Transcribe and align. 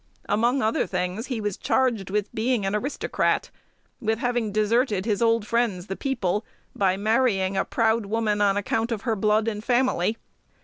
Among 0.27 0.63
other 0.63 0.87
things, 0.87 1.27
he 1.27 1.39
was 1.39 1.57
charged 1.57 2.09
with 2.09 2.33
being 2.33 2.65
an 2.65 2.73
aristocrat; 2.75 3.51
with 4.01 4.17
having 4.17 4.51
deserted 4.51 5.05
his 5.05 5.21
old 5.21 5.45
friends, 5.45 5.85
the 5.85 5.95
people, 5.95 6.43
by 6.75 6.97
marrying 6.97 7.55
a 7.55 7.63
proud 7.63 8.07
woman 8.07 8.41
on 8.41 8.57
account 8.57 8.91
of 8.91 9.03
her 9.03 9.15
blood 9.15 9.47
and 9.47 9.63
family. 9.63 10.17